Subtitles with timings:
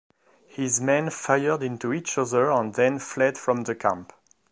[0.47, 4.11] His men fired into each other and then fled from the camp.